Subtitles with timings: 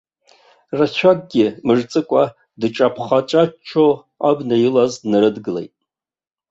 [0.77, 2.23] Рацәакгьы мырҵыкәа
[2.59, 3.85] дҿаԥхаҿаччо
[4.29, 5.73] абна илаз днарыдгылеит.